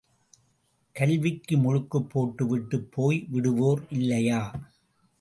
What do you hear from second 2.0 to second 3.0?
போட்டுவிட்டுப்